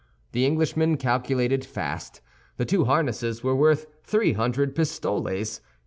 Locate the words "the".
0.31-0.47, 2.57-2.65